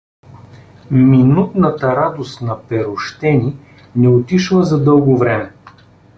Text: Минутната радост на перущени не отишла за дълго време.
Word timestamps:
Минутната 0.91 1.95
радост 1.95 2.41
на 2.41 2.61
перущени 2.67 3.57
не 3.95 4.07
отишла 4.07 4.63
за 4.63 4.83
дълго 4.83 5.17
време. 5.17 5.53